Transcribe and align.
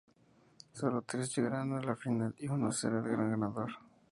Sólo 0.71 1.03
tres 1.03 1.35
llegarán 1.37 1.73
a 1.73 1.79
la 1.83 1.95
final 1.95 2.33
y 2.39 2.47
uno 2.47 2.71
será 2.71 2.97
el 2.97 3.03
gran 3.03 3.29
ganador. 3.39 3.69